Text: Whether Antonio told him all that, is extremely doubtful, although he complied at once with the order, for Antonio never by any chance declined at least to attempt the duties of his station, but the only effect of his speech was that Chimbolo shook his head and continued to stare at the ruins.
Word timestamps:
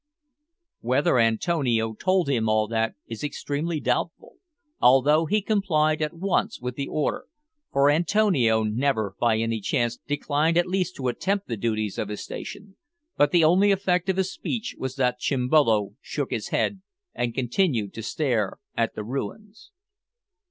Whether 0.79 1.19
Antonio 1.19 1.93
told 1.93 2.27
him 2.27 2.49
all 2.49 2.67
that, 2.69 2.95
is 3.05 3.23
extremely 3.23 3.79
doubtful, 3.79 4.37
although 4.81 5.27
he 5.27 5.43
complied 5.43 6.01
at 6.01 6.15
once 6.15 6.59
with 6.59 6.73
the 6.75 6.87
order, 6.87 7.25
for 7.71 7.87
Antonio 7.87 8.63
never 8.63 9.13
by 9.19 9.37
any 9.37 9.59
chance 9.59 9.99
declined 10.07 10.57
at 10.57 10.65
least 10.65 10.95
to 10.95 11.07
attempt 11.07 11.47
the 11.47 11.55
duties 11.55 11.99
of 11.99 12.09
his 12.09 12.23
station, 12.23 12.77
but 13.15 13.29
the 13.29 13.43
only 13.43 13.71
effect 13.71 14.09
of 14.09 14.17
his 14.17 14.33
speech 14.33 14.73
was 14.79 14.95
that 14.95 15.19
Chimbolo 15.19 15.93
shook 16.01 16.31
his 16.31 16.47
head 16.47 16.81
and 17.13 17.35
continued 17.35 17.93
to 17.93 18.01
stare 18.01 18.57
at 18.75 18.95
the 18.95 19.03
ruins. 19.03 19.69